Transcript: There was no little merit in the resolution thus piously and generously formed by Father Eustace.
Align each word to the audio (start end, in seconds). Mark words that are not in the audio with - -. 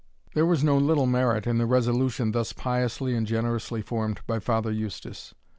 There 0.33 0.47
was 0.47 0.63
no 0.63 0.79
little 0.79 1.05
merit 1.05 1.45
in 1.45 1.59
the 1.59 1.67
resolution 1.67 2.31
thus 2.31 2.53
piously 2.53 3.13
and 3.13 3.27
generously 3.27 3.83
formed 3.83 4.21
by 4.25 4.39
Father 4.39 4.71
Eustace. 4.71 5.35